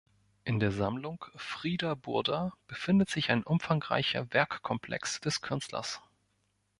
In 0.45 0.59
der 0.59 0.71
Sammlung 0.71 1.23
Frieder 1.35 1.95
Burda 1.95 2.53
befindet 2.65 3.11
sich 3.11 3.29
ein 3.29 3.43
umfangreicher 3.43 4.33
Werkkomplex 4.33 5.19
des 5.21 5.41
Künstlers. 5.43 6.01